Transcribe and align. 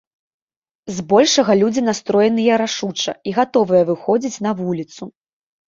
Збольшага 0.99 1.51
людзі 1.61 1.81
настроеныя 1.89 2.53
рашуча 2.63 3.11
і 3.29 3.37
гатовыя 3.39 3.83
выходзіць 3.93 4.41
на 4.51 4.59
вуліцу. 4.67 5.03